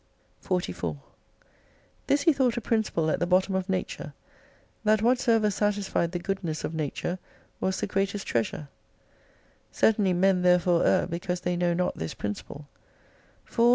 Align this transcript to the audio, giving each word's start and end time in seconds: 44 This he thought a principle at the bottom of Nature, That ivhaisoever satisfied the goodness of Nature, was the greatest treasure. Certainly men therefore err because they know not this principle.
44 0.39 0.97
This 2.07 2.23
he 2.23 2.33
thought 2.33 2.57
a 2.57 2.61
principle 2.61 3.11
at 3.11 3.19
the 3.19 3.27
bottom 3.27 3.53
of 3.53 3.69
Nature, 3.69 4.15
That 4.83 5.01
ivhaisoever 5.01 5.53
satisfied 5.53 6.11
the 6.11 6.17
goodness 6.17 6.63
of 6.63 6.73
Nature, 6.73 7.19
was 7.59 7.79
the 7.79 7.85
greatest 7.85 8.25
treasure. 8.25 8.69
Certainly 9.71 10.13
men 10.13 10.41
therefore 10.41 10.83
err 10.87 11.05
because 11.05 11.41
they 11.41 11.55
know 11.55 11.75
not 11.75 11.95
this 11.99 12.15
principle. 12.15 12.65